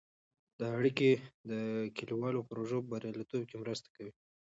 [0.59, 1.11] دا اړیکې
[1.49, 1.51] د
[1.97, 4.13] کلیوالو پروژو په بریالیتوب کې مرسته کوي.